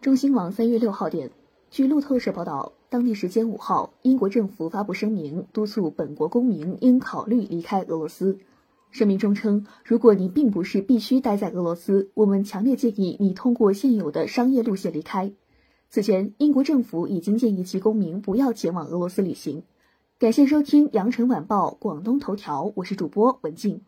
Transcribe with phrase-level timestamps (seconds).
[0.00, 1.30] 中新网三月六号电
[1.70, 8.38] 据路透社报道当地时间五号英国政府发布声明督促本国公民应考虑离开俄罗斯。
[8.90, 15.34] 声明中称如果你并不是必须待在俄罗斯我们强烈建议你通过现有的商业路线离开。
[15.90, 19.64] 此前英国政府已经建议其公民不要前往俄罗斯旅行。
[20.18, 23.82] 感谢收听羊城晚报广东头条我是主播文静。